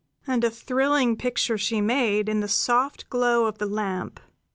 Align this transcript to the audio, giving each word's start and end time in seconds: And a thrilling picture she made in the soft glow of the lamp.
And 0.25 0.43
a 0.43 0.49
thrilling 0.49 1.15
picture 1.15 1.59
she 1.59 1.79
made 1.79 2.27
in 2.27 2.39
the 2.39 2.47
soft 2.47 3.07
glow 3.11 3.45
of 3.45 3.59
the 3.59 3.67
lamp. 3.67 4.19